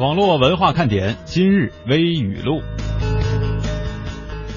[0.00, 2.62] 网络文化看点今日微语录。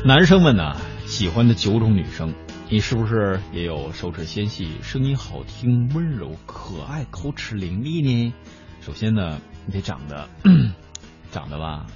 [0.05, 2.33] 男生们呢喜欢的九种女生，
[2.69, 8.33] 你是不是也有手指纤细、声音好听、温柔可爱、口齿伶俐呢？
[8.79, 10.29] 首先呢，你得长得
[11.29, 11.87] 长得吧，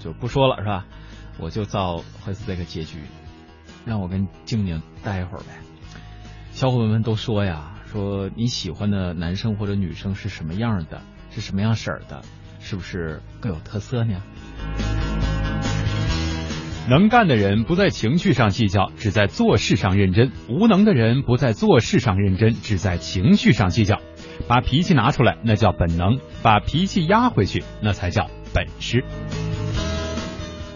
[0.00, 0.86] 就就不说了是吧？
[1.38, 3.00] 我就造会是这个结局，
[3.84, 5.48] 让我跟静静待一会儿呗。
[6.52, 12.22] 小伙伴们都说呀，说你喜欢的男生或者女生是什么样的，是什么样式儿的，
[12.66, 14.20] 是不是更有特色呢？
[16.88, 24.00] 能干的人不在情绪上计较，只在做事上认真；无能的人不在做事上认真，只在情绪上计较。
[24.48, 29.04] 把脾气拿出来，那叫本能；把脾气压回去，那才叫本事。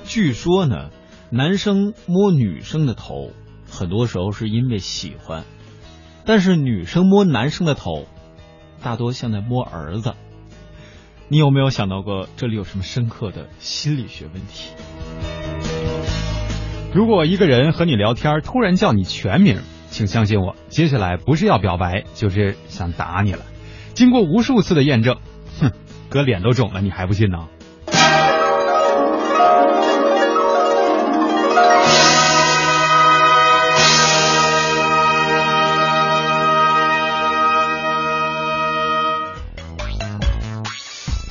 [0.04, 0.90] 据说呢，
[1.30, 3.32] 男生摸女生的头，
[3.68, 5.42] 很多时候是因为喜欢。
[6.24, 8.06] 但是女生摸男生的头，
[8.80, 10.14] 大多像在摸儿子。
[11.32, 14.70] 你有没有想到过这里有什么深刻的心理学问题？
[16.92, 23.44] 如果一个人和你聊天，突然叫你全名，请相信我，接下来不是要表白，就是想打你了。
[23.94, 25.18] 经过无数次的验证，
[25.60, 25.70] 哼，
[26.08, 27.46] 哥脸都肿了，你还不信呢？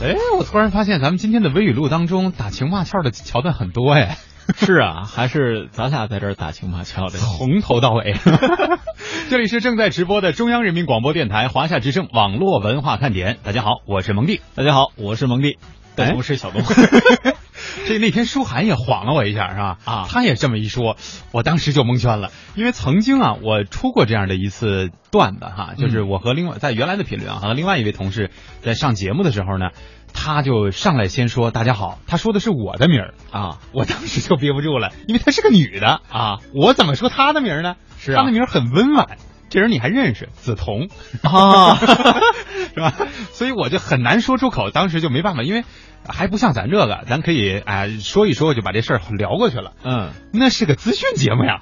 [0.02, 4.18] 哎，我突然发现咱们今天的微语录当中打情骂俏的桥段很多哎。
[4.56, 8.16] 是啊，还是咱俩在这儿打情骂俏的，从头到尾。
[9.30, 13.38] 这里是正在直播的中央人民广播电台华夏之声网络文化看点。
[13.44, 14.40] 大家好，我是蒙蒂。
[14.56, 15.58] 大家好，我是蒙蒂。
[15.98, 16.62] 哎，不是小东。
[17.88, 19.78] 这那天舒涵也晃了我一下，是吧？
[19.86, 20.98] 啊，他也这么一说，
[21.32, 22.32] 我当时就蒙圈了。
[22.56, 28.32] 因为曾经啊，我出过这样的一次段子哈，就是我和另外在原来的频率啊，和另外一位同事
[28.62, 29.70] 在上节目的时候呢。
[30.12, 37.76] 他就上来先说大家好，他说的是我的名儿啊， 我当时就憋不住了，因为她是个女的啊，我怎么说她的名儿呢？
[38.00, 39.18] 是她的名儿很温婉，
[39.52, 40.30] 这人你还认识？
[40.44, 40.90] 梓潼
[41.22, 41.76] 啊，
[42.74, 42.94] 是吧？
[43.32, 45.64] 所以我就很难说出口，当时就没办法，因为
[46.08, 49.74] 还不像咱这个，咱可以哎说一说就把这事儿聊过去了。
[49.84, 51.60] 嗯，那是个资讯节目呀，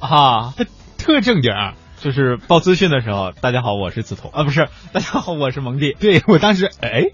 [0.00, 0.54] 啊，
[0.98, 1.52] 特正经。
[2.00, 5.94] 就是报资讯的时候，大家好，我是子潼啊，不是，大家好，我是蒙蒂。
[5.98, 7.06] 对我当时，哎，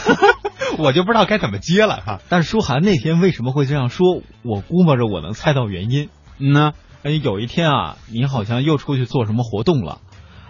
[0.78, 2.20] 我就不知道该怎么接了哈。
[2.30, 4.22] 但是舒涵那天为什么会这样说？
[4.42, 6.08] 我估摸着我能猜到原因。
[6.38, 9.98] 嗯呢，哎，有一天啊，你好像又出去做什么活动了，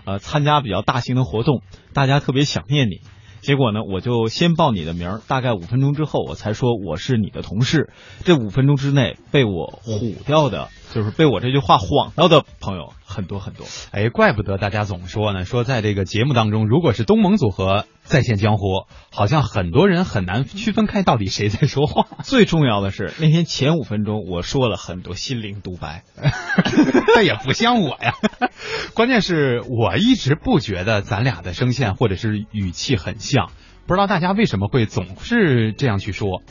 [0.04, 1.62] 呃，参加比较大型的活动，
[1.92, 3.00] 大家特别想念你。
[3.46, 7.92] 结果呢，我就先报你的名儿，大概五分钟之后，我才说我是你的同事。
[8.24, 13.66] 这五分钟之内被我唬掉的，就是被我这句话晃到的朋友很多很多。
[13.92, 22.06] 哎，怪不得大家总说呢，说在这个节目当中，如果是东盟组合再现江湖，好像很多人很难区分开到底谁在说话。
[22.24, 26.02] 最重要的是，那天前五分钟我说了很多心灵独白，
[27.14, 28.14] 那也不像我呀。
[28.94, 33.50] 关键是我一直不觉得咱俩的声线或者是语气很像，
[33.86, 36.42] 不知道大家为什么会总是这样去说。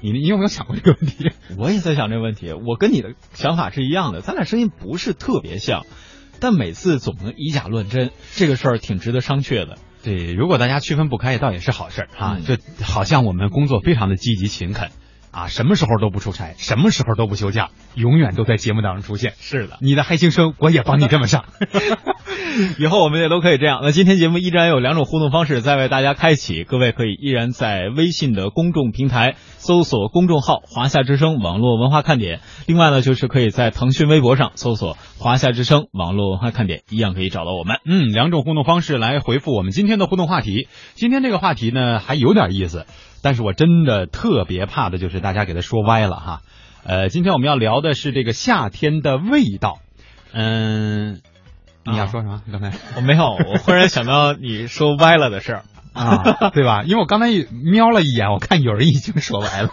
[0.00, 1.30] 你你有没有想过这个问题？
[1.58, 2.52] 我也在想这个问题。
[2.52, 5.84] 我跟你的想法是一样的，咱俩声音不是特别像，
[6.40, 9.78] 但每次总能以假乱真，这个事儿挺值得商榷的。
[10.02, 12.38] 对，如果大家区分不开，倒也是好事儿啊。
[12.38, 14.90] 就好像我们工作非常的积极勤恳。
[15.32, 19.34] 啊，什么时候都不出差，什么时候都不休假，永远都在节目当中出现。
[19.38, 21.44] 是的，你的嗨青声我也帮你这么上，
[22.78, 23.80] 以后我们也都可以这样。
[23.82, 37.78] 那今天节目依然有两种互动方式在为大家开启，各位可以依然在微信的公众平台搜索公众号“华夏之声网络文化看点”，另外呢就是可以在腾讯微博上搜索“华夏之声网络文化看点”，一样可以找到我们。
[37.84, 40.68] 嗯，两种互动方式来回复我们今天的互动话题。
[40.94, 42.86] 今天这个话题呢还有点意思。
[43.22, 46.40] 但是我真的特别怕的就是大家给他说歪了哈，
[46.84, 49.78] 呃，今天我们要聊的是这个夏天的味道，
[50.32, 51.20] 嗯，
[51.86, 52.42] 你要说什么？
[52.50, 55.62] 刚才我没有，我忽然想到你说歪了的事儿。
[55.96, 56.82] 啊，对吧？
[56.84, 57.26] 因为我刚才
[57.64, 59.70] 瞄了一眼，我看有人已经说完了。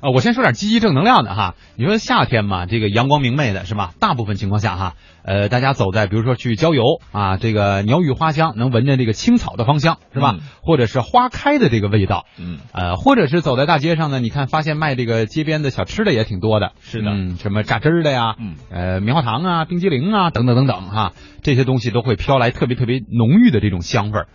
[0.00, 1.54] 啊， 我先说点积极正能量的哈。
[1.76, 3.92] 你说夏天嘛，这个阳光明媚的是吧？
[3.98, 6.82] 大部分情况下哈，呃，大家走在比如说去郊游
[7.12, 10.36] 啊，这个鸟语花香，能闻见这个青草的芳香是吧？
[10.62, 24.28] 或者是花开的这个味道，嗯，呃，或者是走在大街上呢，你看发现卖这个街边的小吃的也挺多的，是的，什么榨汁儿的呀，嗯，呃，棉花糖啊，冰激凌啊，等等等等哈，这些东西都会飘来特别特别浓郁的这种香味儿。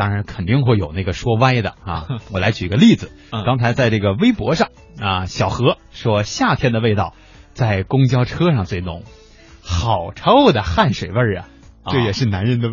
[0.00, 2.06] 当然肯定会有那个说歪的啊！
[2.32, 3.12] 我来举个例子，
[3.44, 4.68] 刚才在这个微博上
[4.98, 7.12] 啊，小何说夏天的味道
[7.52, 9.02] 在公交车上最浓，
[9.62, 11.44] 好臭的汗水味儿啊！
[11.92, 12.68] 这也是男人的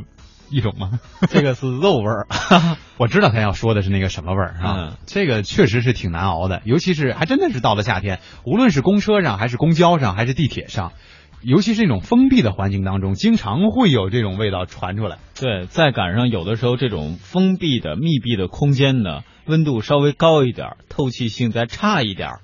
[0.49, 1.01] 一种吗？
[1.27, 2.27] 这个是肉味儿，
[2.97, 4.97] 我知道他要说的是那个什么味儿啊？
[5.05, 10.93] 这个确实是挺难熬的，尤其是还真的是到了夏天，无论是公车上还是公交上还是地铁上，
[11.41, 15.17] 尤其是这种封闭的环境当中，经常会有这种味道传出来。
[15.39, 22.35] 对，再赶上有的时候这种封闭的密闭的空间呢，温度稍微高一点，透气性再差一点，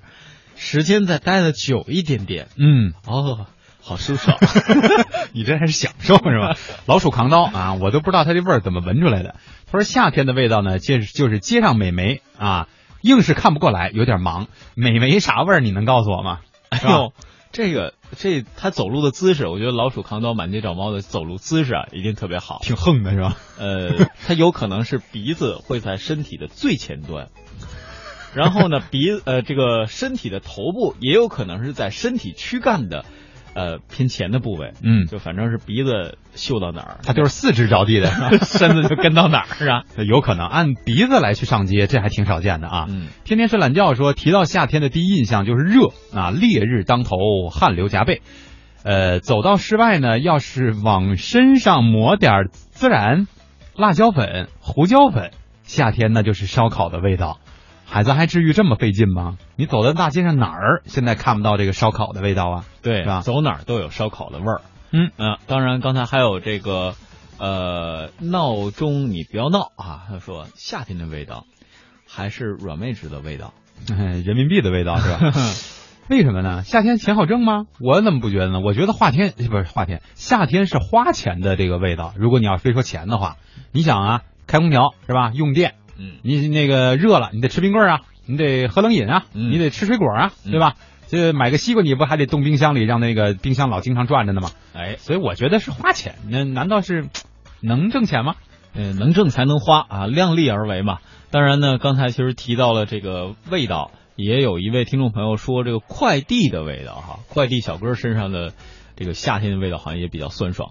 [0.56, 3.46] 时间再待的久一点点，嗯，哦。
[3.86, 4.38] 好舒爽，
[5.34, 6.56] 你这还是享受是吧？
[6.86, 9.34] 老鼠扛刀啊，我都不知道它这味儿怎么闻出来的。
[9.66, 12.66] 他说夏天的味道呢，就是就是街上美眉啊，
[13.02, 14.46] 硬是看不过来，有点忙。
[14.74, 15.60] 美眉啥味儿？
[15.60, 16.38] 你能告诉我吗？
[16.70, 17.12] 哎呦，
[17.54, 23.36] 这个这他走路的姿势，我觉得老鼠扛刀满街找猫的走路姿势啊，一定特别好，挺横的是吧？
[23.60, 27.28] 呃，它有可能是鼻子会在身体的最前端，
[28.34, 33.04] 然后呢，鼻呃这个身体的头部也有可能是在身体躯干的。
[33.54, 38.08] 呃，偏前的部位，嗯，就反正是鼻子嗅到哪儿，它就是四肢着地的，
[38.42, 39.82] 身子就跟到哪儿啊？
[40.06, 42.86] 有可能按鼻子来去上街，这还挺少见的啊。
[42.88, 47.16] 嗯，天天睡懒觉说，提到夏天的第一印象就是热啊，烈日当头，
[47.50, 48.22] 汗流浃背。
[48.82, 53.26] 呃，走到室外呢，要是往身上抹点孜然、
[53.76, 55.30] 辣椒粉、胡椒粉，
[55.62, 57.38] 夏天那就是烧烤的味道。
[57.86, 59.36] 孩子还至于这么费劲吗？
[59.56, 62.64] 你走在大街上哪儿，现在看不到这个烧烤的味道啊？
[62.84, 63.20] 对，是吧？
[63.22, 64.60] 走哪儿都有烧烤的味儿。
[64.92, 66.94] 嗯嗯，当然，刚才还有这个
[67.38, 70.04] 呃闹钟，你不要闹啊！
[70.08, 71.46] 他说夏天的味道
[72.08, 73.52] 还是软妹纸的味道，
[73.88, 75.32] 人民币的味道是吧？
[76.08, 76.62] 为什么呢？
[76.64, 77.64] 夏天钱好挣吗？
[77.80, 78.60] 我怎么不觉得呢？
[78.60, 82.12] 我觉得花天不是花天，夏天是花钱的这个味道。
[82.16, 83.36] 如果你要非说钱的话，
[83.72, 85.32] 你想啊，开空调是吧？
[85.34, 85.74] 用电。
[85.96, 90.74] 嗯，你那个热了，你得吃冰棍啊，你得喝冷饮啊，你得吃水果啊，对吧？
[91.14, 94.50] 这买个西瓜，你不还得冻冰箱里，让那个冰箱老经常转着呢吗？
[94.74, 97.06] 哎，所以我觉得是花钱，那难道是
[97.60, 98.34] 能挣钱吗？
[98.74, 100.98] 嗯，能挣才能花啊，量力而为嘛。
[101.30, 108.52] 当然呢，刚才其实提到了这个味道，也有一位听众朋友说这个快递的味道哈，快递小哥身上的。
[108.96, 110.70] 这个夏天的味道好像也比较酸爽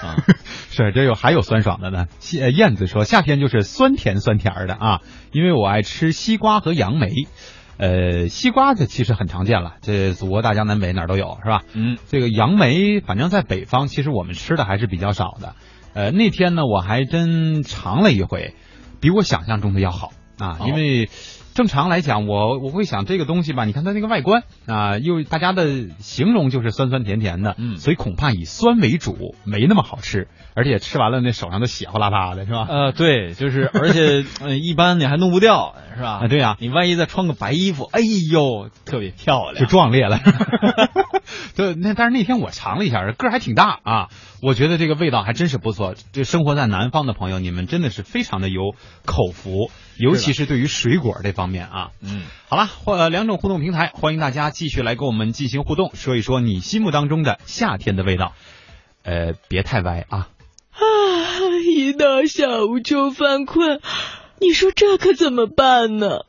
[0.00, 0.22] 啊，
[0.70, 2.06] 是这有还有酸爽的呢。
[2.56, 5.00] 燕子说夏天就是酸甜酸甜的啊，
[5.32, 7.10] 因为我爱吃西瓜和杨梅。
[7.76, 11.62] 呃，西瓜这其实很常见了，这祖国大江南北哪儿都有是吧？
[11.72, 15.54] 嗯，这个杨梅反正在北方其实我们吃的还是比较少的。
[15.94, 18.54] 呃，那天呢我还真尝了一回，
[19.00, 21.08] 比我想象中的要好啊，因为。
[21.54, 32.66] 正常来讲，我我会想这个东西吧，你看它那个外观啊，又大家的形容就是酸酸甜甜的，嗯，所以恐怕以酸为主，没那么好吃，而且吃完了那手上都血呼啦啦的，是吧？
[32.68, 34.24] 呃，对，就是而且
[34.58, 36.20] 一般你还弄不掉，是吧？
[36.24, 40.18] 啊，对呀，你万一再穿个白衣服，哎呦，特别漂亮，就壮烈了。
[41.56, 44.08] 对，那但是那天我尝了一下，个儿还挺大啊，
[44.42, 45.94] 我觉得这个味道还真是不错。
[46.12, 48.74] 这生活在南方的朋友，你们真的是非常的有
[49.06, 51.90] 口福，尤其是对于水果这方面啊。
[52.00, 58.32] 嗯，好了，或两种互动平台，欢迎大家继续来跟我们进行互动，说一说你心目当中的夏天的味道。
[59.04, 60.28] 呃，别太歪啊！
[60.72, 60.80] 啊，
[61.66, 63.80] 一到下午就犯困，
[64.40, 66.20] 你说这可怎么办呢？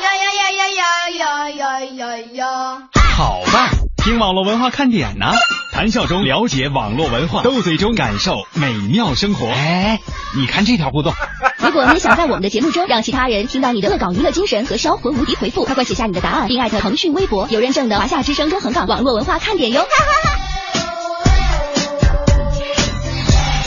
[0.00, 1.50] 呀呀呀
[1.90, 2.88] 呀呀！
[3.16, 5.30] 好吧，听网络文化看点呢，
[5.78, 9.46] 谈笑中了解网络文化，斗嘴中感受美妙生活。
[9.46, 10.00] 哎，
[10.36, 11.12] 你看这条互动。
[11.58, 19.86] 如果你想在我们的节目中让其他人听到你的恶搞娱乐精神和销魂无敌回复，快快写下你的答案，并艾特腾讯微博有认证的华夏之声中横岗网络文化看点哟。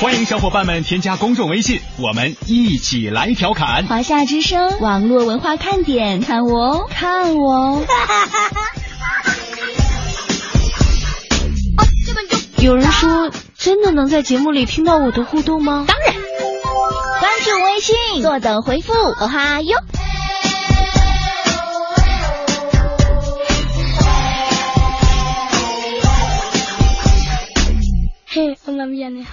[0.02, 3.86] 欢迎小伙伴们添加公众微信，我们一起来调侃。
[3.88, 7.86] 华夏之声网络文化看点，看我哦，看我。
[12.62, 15.84] 有人说，真的能在节目里听到我的互动吗？
[15.88, 16.16] 当然，
[17.20, 18.94] 关注微信，坐等回复。
[18.94, 19.78] 哦哈哟。
[28.28, 29.26] 嘿，我那边呢？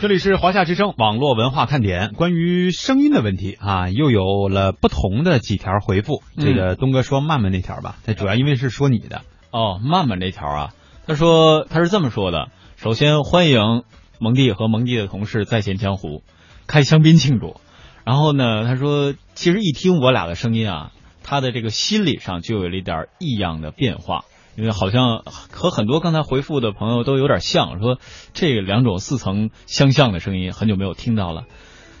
[0.00, 6.20] 这里是华夏之声网络文化看点，关于声音的问题啊，又有了不同的几条回复。
[6.36, 9.80] 这个东哥说曼曼那条吧，这主要因为是说你的哦。
[9.82, 10.74] 曼曼这条啊，
[11.06, 13.82] 他说他是这么说的：首先欢迎
[14.18, 16.22] 蒙蒂和蒙蒂的同事再现江湖，
[16.66, 17.60] 开香槟庆祝。
[18.04, 24.24] 然后呢，他说其实一听我俩的声音啊，他的这个心理上就有了一点异样的变化。
[24.56, 28.00] 因为好像和很多刚才回复的朋友都有点像，说
[28.32, 31.44] 这两种似曾相像的声音很久没有听到了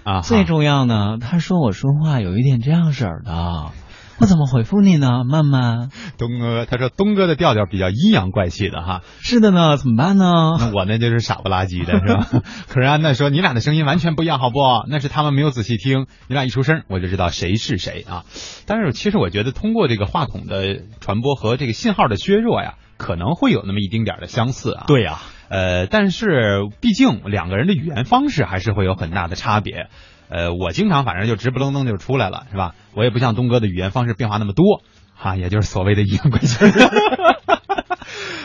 [0.02, 0.22] 啊。
[0.22, 3.70] 最重要呢，他说我说话有一点这样式儿的，
[4.20, 5.90] 我怎么回复你呢，曼曼？
[6.18, 9.02] 东哥，他说东哥的调调比较阴阳怪气的哈。
[9.20, 10.56] 是的呢，怎么办呢？
[10.58, 12.26] 那我呢就是傻不拉几的是吧？
[12.68, 14.58] 可是安娜说你俩的声音完全不一样，好不？
[14.90, 18.24] 那是他们没有仔细听，你俩一出声我就知道谁是谁啊。
[18.66, 24.84] 但是其实我觉得通过这个话筒的传播和这个信号的削弱呀，可能会有那么一丁点的相似啊。
[24.88, 25.18] 对呀。
[25.48, 29.88] 呃，但是毕竟两个人的语言方式还是会有很大的差别。
[30.28, 32.74] 呃，我经常反正就直不愣登就出来了，是吧？
[32.94, 34.82] 我也不像东哥的语言方式变化那么多，
[35.14, 36.56] 哈，也就是所谓的阴阳怪气。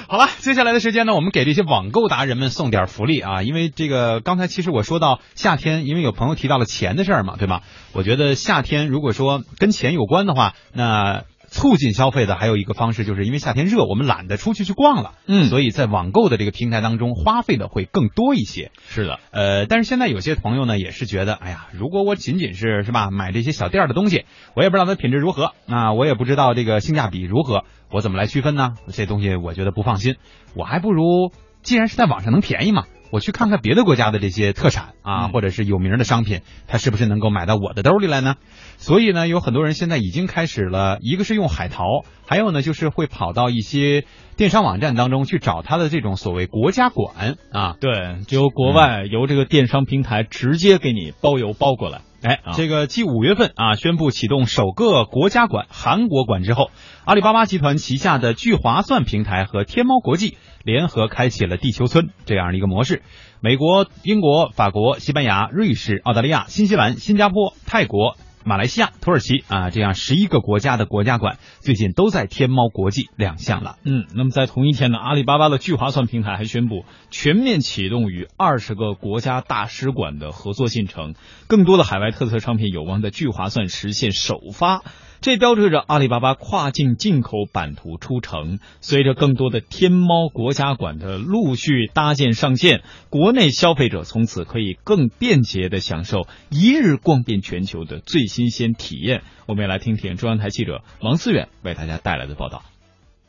[0.08, 7.64] 好了，接下来的时间呢，我们给这些网购达人们送点福利啊，因为这个刚才其实我说到夏天，因为有朋友提到了钱的事儿嘛，对吧？
[7.94, 11.24] 我觉得夏天如果说跟钱有关的话，那。
[11.54, 18.72] 促进消费的还有一个方式，就是因为夏天热，我们懒得出去去逛了，嗯，所以在网购的这个平台当中花费的会更多一些。
[18.90, 28.74] 是的，呃，但是现在有些朋友呢也是觉得，哎呀，如果我仅仅是是吧买这些小店的东西，我也不知道它品质如何，那我也不知道这个性价比如何，我怎么来区分呢？
[28.92, 30.16] 这东西我觉得不放心，
[30.56, 31.32] 我还不如
[31.62, 32.86] 既然是在网上能便宜嘛。
[33.14, 38.38] 我去看看别的国家的这些特产啊，或者是有名的商品，它是不是能够买到我的兜里来呢？
[38.78, 41.84] 所以呢，有很多人现在已经开始了，一个是用海淘，
[42.26, 44.06] 还有呢就是会跑到一些
[44.36, 52.02] 电商网站当中去找它的这种所谓国家馆啊，对，就由国外由这个电商平台直接给你包邮包过来。
[52.24, 56.72] 哎，这个继五月份啊宣布启动首个国家馆韩国馆之后，
[57.04, 63.04] 阿里巴巴集团旗下的聚划算平台和天猫国际联合开启了地球村这样的一个模式。
[63.42, 68.16] 美国、英国、法国、西班牙、瑞士、澳大利亚、新西兰、新加坡、泰国。
[68.46, 73.78] 马来西亚、土耳其啊，这样十一个国家的国家馆最近都在天猫国际亮相了。
[73.84, 81.16] 嗯，那么在同一天呢，阿里巴巴的聚划算平台还宣布全面启动与二十个国家大使馆的合作进程，
[81.48, 84.84] 更多的海外特色商品有望在聚划算实现首发。
[85.24, 88.60] 这标志着阿里巴巴跨境进口版图出城。
[88.82, 99.22] 随着更多的天猫国家馆的陆续搭建上线，国内消费者从此可以更便捷的享受一日逛遍全球的最新鲜体验。
[99.48, 102.62] 我们也来听听中央台记者王思远为大家带来的报道。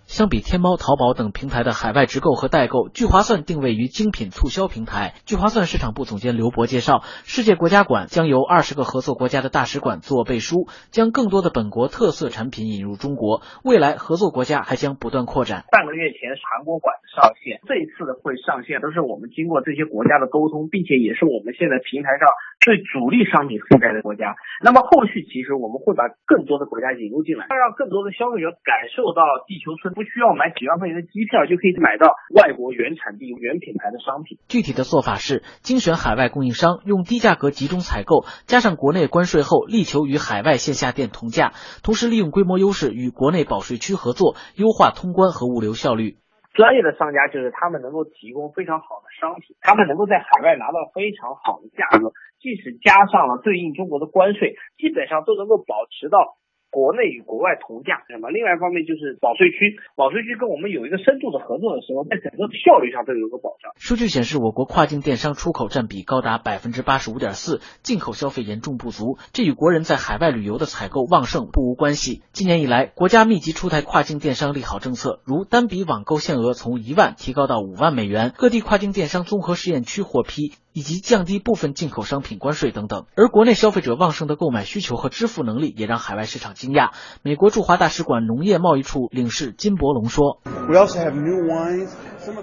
[0.07, 5.15] 相比天猫、淘宝等平台的海外直购和代购，聚划算定位于精品促销平台。
[5.25, 13.41] 聚划算市场部总监刘博介绍，世界国家馆将由二十个合作国家的大使馆做背书，将更多的本国特色产品引入中国。
[13.65, 15.65] 未来合作国家还将不断扩展。
[15.73, 22.29] 半个月前韩国馆上线，这一次的会上线都是我们经过这些国家的沟通，并且也是我们现在平台上
[22.61, 24.37] 最主力商品覆盖的国家。
[24.61, 29.94] 那么后续其实我们会把更多的国家引入进来，让更多的消费者感受到地球村。
[29.95, 34.39] 不需要买几万块钱的机票就可以买到外国原产地、原品牌的商品。
[34.49, 46.19] 具体的做法是精选海外供应商，用低价格集中采购，加上国内关税后，力求与海外线下店同价，同时利用规模优势与国内保税区合作，优化通关和物流效率。
[46.55, 56.39] 专业的商家就是他们能够提供非常好的商品，他们能够在海外拿到非常好的价格，即使加上了对应中国的关税，基本上都能够保持到。
[56.75, 63.71] 国内与国外同价，那么另外一方面就是保税区，保税区跟我们有一个深度的合作的时候，在整个效率上都有一个保障。
[63.79, 72.25] 数据显示，我国跨境电商出口占比高达百分之八十五点四，进口消费严重不足，这与国人在海外旅游的采购旺盛不无关系。
[72.33, 80.64] 今年以来，国家密集出台跨境电商利好政策，如单笔网购限额从一万提高到五万美元，各地跨境电商综合试验区获批。
[80.75, 86.91] 以及降低部分进口商品关税等等，而国内消费者旺盛的购买需求和支付能力也让海外市场惊讶。
[87.23, 90.41] 美国驻华大使馆农业贸易处领事金伯龙说：“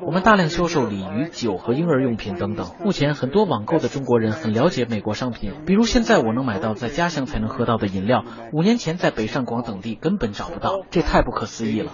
[0.07, 2.71] 我们大量销售鲤鱼、酒和婴儿用品等等。
[2.81, 8.23] 目前很多网购的中国人很了解美国商品，比如现在我能买到在家乡才能喝到的饮料，
[8.53, 11.91] 五年前在北上广等地根本找不到，这太不可思议了。”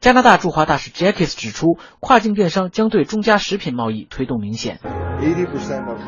[0.00, 4.45] 加拿大驻华大使 Jackis 指出，跨境电商将对中加食品贸易推动。
[4.46, 4.78] 明显，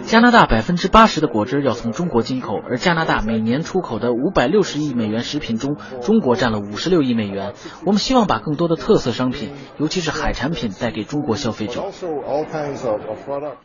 [0.04, 7.54] 加拿大百分之八十的果汁要从中国进口，而加拿大每年出口的五百六十亿美元食品中，中国占了五十六亿美元。
[7.84, 11.84] 我们希望把更多的特色商品，尤其是海产品带给中国消费者。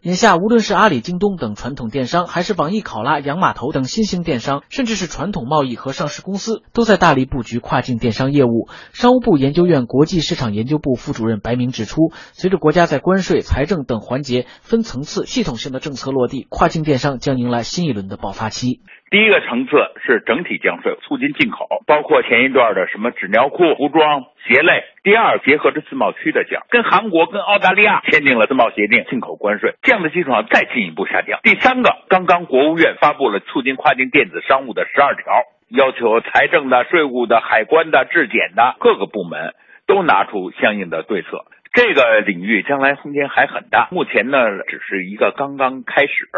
[0.01, 8.69] 眼下，无论是阿里、京东等传统电商，还是网易考拉、洋码头等新兴电商，甚至是传统贸易和上市公司，都在大力布局跨境电商业务。
[8.91, 18.85] 商务部研究院国际市场研究部副主任白明指出，随着国家在关税、财政等环节分层次系统性的政策落地，跨境电商将迎来新一轮的爆发期。
[19.09, 19.73] 第一个层次
[20.05, 24.85] 是整体降税，促进进口，包括前一段的什么纸尿裤、服装、鞋类。
[25.01, 31.39] 第二，结合着自贸区的降，跟韩国、跟澳大利亚签订了自贸协定，进口关税，这样的基础上再进一步下降。
[31.41, 35.33] 第三个，刚刚国务院发布了促进跨境电子商务的十二条，
[35.73, 39.55] 要求财政的、税务的、海关的、质检的各个部门
[39.87, 41.41] 都拿出相应的对策。
[41.73, 44.37] 这个领域将来空间还很大，目前呢
[44.69, 46.29] 只是一个刚刚开始。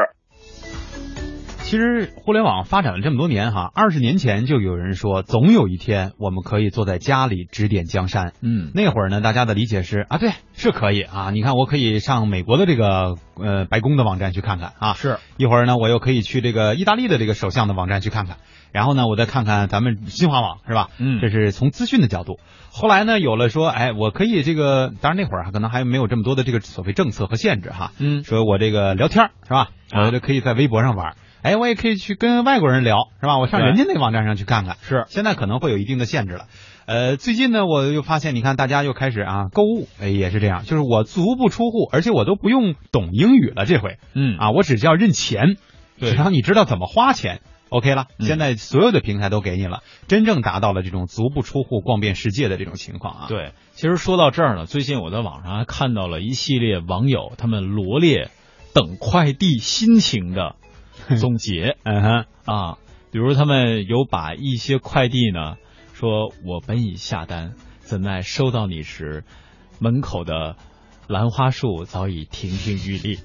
[1.66, 8.32] 其实互联网发展了这么多年哈，二十年前就有人说，总有一天我们可以坐在家里指点江山。
[8.42, 11.32] 嗯，那会儿呢，大家的理解是啊，对，是可以啊。
[11.32, 18.38] 你看，我可以上美国的这个呃白宫的网站去看看啊，是一会儿呢，我又可以去这个意大利的这个首相的网站去看看，
[18.76, 20.90] 然后呢，我再看看咱们新华网是吧？
[20.98, 22.42] 嗯，这是从资讯的角度。
[22.74, 27.94] 后来呢，有了说，哎，我可以这个，当然那会儿可能还没有这么多的这个所谓政策和限制哈。
[28.00, 29.70] 嗯，说我这个聊天是吧？
[29.94, 31.16] 我就可以在微博上玩。
[31.42, 33.38] 哎，我也可以去跟外国人聊，是吧？
[33.38, 34.76] 我上人家那个网站上去看看。
[34.82, 36.48] 是，现在可能会有一定的限制了。
[36.86, 45.56] 呃，最近呢，我又发现，你看大家又开始啊购物，哎，也是这样，就是我足不出户，而且我都不用懂英语了，这回，嗯啊，我只需要认钱，
[45.98, 47.40] 只要你知道怎么花钱
[47.78, 48.08] ，OK 了。
[48.20, 53.26] 现在所有的平台都给你了，真正达到了这种足不出户逛遍世界的这种情况啊。
[53.28, 58.30] 对，其实说到这儿呢，最近我在网上还看到了一系列网友他们罗列
[58.74, 60.56] 等快递心情的。
[61.20, 62.78] 总结，嗯哼啊，
[63.12, 65.58] 比如他们有把一些快递呢，
[65.94, 69.24] 说我本已下单，怎奈收到你时，
[69.80, 70.56] 门口的
[71.08, 73.20] 兰花树早已亭亭玉立，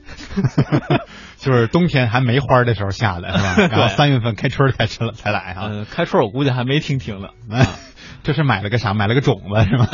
[1.38, 3.68] 就是冬天还没花的时候下的是吧？
[3.70, 5.68] 然后三月份开春才吃了才来啊。
[5.70, 7.28] 嗯，开春我估计还没亭亭呢。
[8.22, 8.92] 这是买了个啥？
[8.92, 9.88] 买了个种子是吧？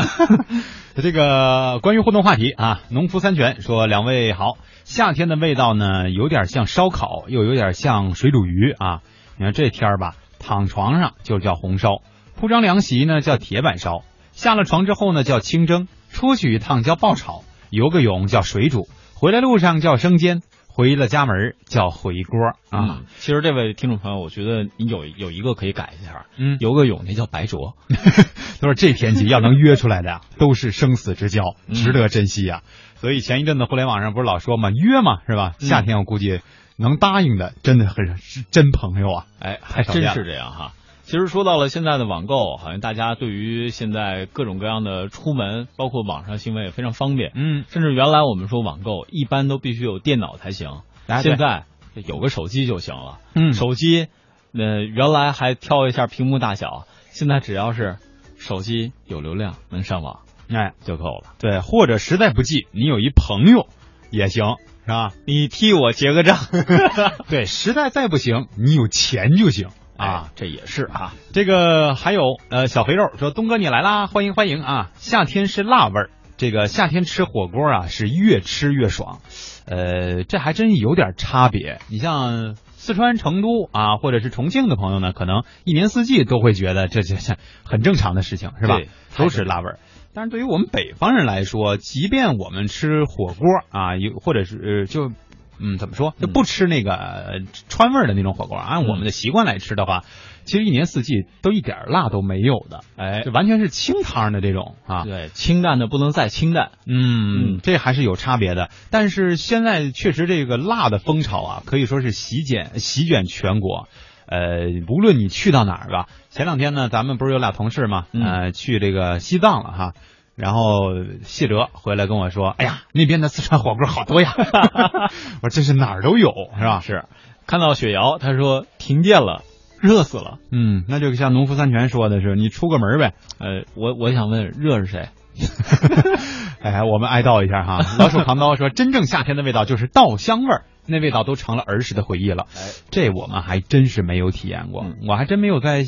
[0.97, 9.01] 这个关于互动话题啊，农夫三全说两位好，夏天的味道呢，有点像烧烤，又有点像水煮鱼啊。
[9.37, 12.03] 你看这天儿吧，躺床上就叫红烧，
[12.35, 14.03] 铺张凉席呢叫铁板烧，
[14.33, 20.43] 下了床之后呢叫清蒸，出去一趟叫爆炒，游个泳叫水煮，回来路上叫生煎。
[20.69, 23.01] 回了家门叫回锅啊！
[23.17, 27.75] 其实这位听众朋友，我觉得你有有一个可以改一下，嗯，游个泳那叫白灼。
[28.61, 31.43] 都是这天气要能约出来的呀，都是生死之交，
[31.73, 32.61] 值得珍惜呀。
[32.97, 35.55] 所以前一阵子互联网上不是老说嘛，约嘛是吧？
[35.61, 36.43] 夏天我估计
[36.77, 39.27] 能答应的，真的很是真朋友啊！
[39.41, 40.73] 哎，还真是这样哈。
[41.07, 47.31] 其实说到了现在的网购，好像大家对于现在各种各样的出门，包括网上行为也非常方便。
[47.37, 50.83] 嗯，甚至原来我们说网购一般都必须有电脑才行，
[51.23, 51.65] 现在
[51.95, 53.19] 有个手机就行了。
[53.37, 54.09] 嗯，手机，
[54.53, 57.99] 呃，原来还挑一下屏幕大小，现在只要是
[58.37, 61.35] 手机有流量能上网，哎就够了。
[61.39, 63.69] 对，或者实在不济，你有一朋友
[64.11, 65.13] 也行，是吧？
[65.25, 66.37] 你替我结个账。
[67.31, 69.69] 对，实在再不行，你有钱就行。
[69.97, 74.91] 啊，这也是啊，这个还有呃，小肥肉说东哥你来啦，欢迎欢迎啊！
[74.95, 79.21] 夏天是辣味儿，这个夏天吃火锅啊是越吃越爽，
[79.67, 81.79] 呃，这还真有点差别。
[81.89, 88.79] 你像四川成都啊，或者是重庆的朋友呢，可能一年四季都会觉得这这这很正常的事情是吧？
[89.17, 89.79] 都是辣味儿。
[90.15, 95.11] 但是对于我们北方人来说，即便我们吃火锅啊，有或者是就。
[95.59, 98.57] 嗯，怎么说就不吃那个川味的那种火锅？
[98.57, 100.05] 按我们的习惯来吃的话，
[100.45, 105.05] 其实一年四季都一点辣都没有的，哎，就完全是清汤的这种啊。
[105.05, 106.73] 对，清淡的不能再清淡。
[106.87, 108.71] 嗯，这还是有差别的。
[108.91, 113.89] 但是现在确实这个辣的风潮啊，可以说是席卷席卷全国。
[114.29, 119.93] 呃，无论你去到哪儿吧，前两天呢，咱们不是有俩同事嘛，呃，去这个西藏了哈。
[120.37, 124.35] 然后谢哲回来跟我说：“哎呀， 那边的四川火锅好多呀！”
[125.43, 127.05] 我说：“这是哪儿都有，是吧？”是。
[127.47, 129.43] 看到雪瑶，他说停电了，
[129.81, 130.39] 热死了。
[130.53, 133.15] 嗯，那就像农夫山泉说的是，你出个门呗。
[133.39, 135.09] 呃，我我想问，热是谁？
[136.61, 137.79] 哎，我们哀悼一下哈。
[137.99, 145.85] 老鼠扛刀说：“真正夏天的味道就是稻香味儿，那味道都成了儿时的回忆了。”哎，这我们还真是没有体验过，我还真没有在。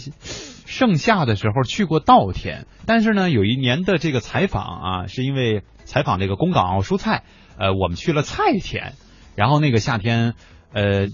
[0.68, 7.24] 盛夏的时候去过稻田，但是呢，有一年的这个采访啊，是因为采访这个公港澳蔬菜，
[7.56, 8.92] 呃，我们去了菜田，
[9.34, 10.34] 然后那个夏天，
[10.74, 11.06] 呃，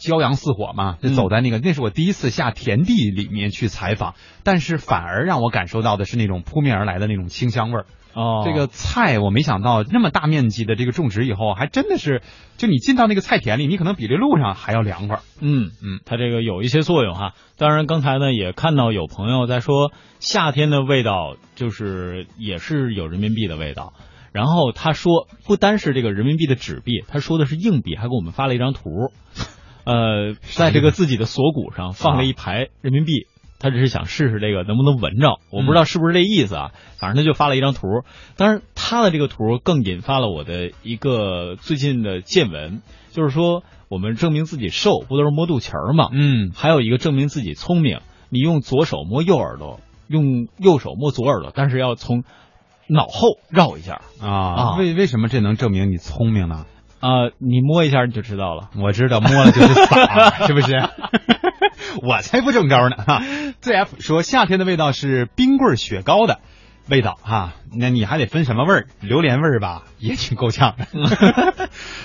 [0.00, 7.86] 骄阳似火嘛，就走在那个， 那是我第一次下田地里面去采访，但是反而让我感受到的是那种扑面而来的那种清香味儿。
[8.16, 12.22] 哦，这个菜我没想到那么大面积的这个种植以后，还真的是，
[12.56, 15.20] 就你进到那个菜田里，你可能比这路上还要凉快。
[15.38, 17.34] 嗯嗯，它这个有一些作用哈。
[17.58, 23.92] 当然，刚才呢也看到有朋友在说，夏天的味道就是也是有人民币的味道。
[24.32, 29.12] 然后他说，不单是这个人民币的纸币，他说的是硬币，还给我们发了一张图，
[29.84, 33.26] 呃， 在这个自己的锁骨上放了一排人民币。
[33.58, 36.70] 他只是想试试这个能不能闻着，我不知道是不是这意思啊。
[36.98, 37.86] 反正他就发了一张图，
[38.36, 46.08] 当然他的这个图更引发了我的一个最近的见闻，就是说我们证明自己瘦不都是摸肚脐儿吗？
[46.12, 52.24] 嗯，还有一个证明自己聪明，你用左手摸右耳朵，用右手摸左耳朵，但是要从
[52.88, 54.76] 脑后绕一下啊。
[54.78, 56.66] 为为什么这能证明你聪明呢？
[57.00, 58.70] 啊，你摸一下你就知道了。
[58.82, 60.72] 我知道摸了就是傻， 是不是？
[62.02, 63.22] 我才不中招呢哈
[63.62, 66.40] ！ZF 说夏天的味道是冰棍雪糕的
[66.88, 68.86] 味道哈，那你还得分什么味儿？
[69.00, 70.86] 榴莲味儿吧，也挺够呛的。